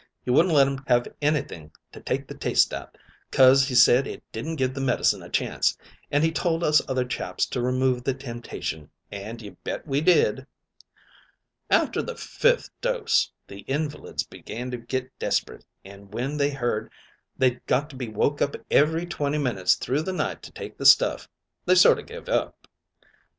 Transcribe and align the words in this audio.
He 0.25 0.31
wouldn't 0.31 0.55
let 0.55 0.65
'em 0.65 0.83
have 0.87 1.07
anything 1.21 1.71
to 1.91 2.01
take 2.01 2.27
the 2.27 2.33
taste 2.33 2.73
out, 2.73 2.97
'cos 3.29 3.67
he 3.67 3.75
said 3.75 4.07
it 4.07 4.23
didn't 4.31 4.55
give 4.55 4.73
the 4.73 4.81
medicine 4.81 5.21
a 5.21 5.29
chance, 5.29 5.77
an' 6.09 6.23
he 6.23 6.31
told 6.31 6.63
us 6.63 6.81
other 6.89 7.05
chaps 7.05 7.45
to 7.45 7.61
remove 7.61 8.03
the 8.03 8.15
temptation, 8.15 8.89
an' 9.11 9.37
you 9.37 9.57
bet 9.63 9.85
we 9.85 10.01
did. 10.01 10.47
"After 11.69 12.01
the 12.01 12.15
fifth 12.15 12.71
dose, 12.81 13.31
the 13.47 13.59
invalids 13.67 14.23
began 14.23 14.71
to 14.71 14.77
get 14.79 15.19
desperate, 15.19 15.65
an' 15.85 16.09
when 16.09 16.37
they 16.37 16.49
heard 16.49 16.89
they'd 17.37 17.63
got 17.67 17.87
to 17.91 17.95
be 17.95 18.07
woke 18.07 18.41
up 18.41 18.55
every 18.71 19.05
twenty 19.05 19.37
minutes 19.37 19.75
through 19.75 20.01
the 20.01 20.13
night 20.13 20.41
to 20.41 20.51
take 20.51 20.79
the 20.79 20.85
stuff, 20.87 21.29
they 21.67 21.75
sort 21.75 21.99
o' 21.99 22.01
give 22.01 22.27
up. 22.27 22.67